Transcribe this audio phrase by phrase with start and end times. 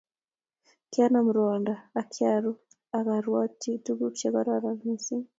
[0.91, 2.51] Kinama rwondo akiaru
[2.97, 5.25] akarwotchi tukuk che keroronen mising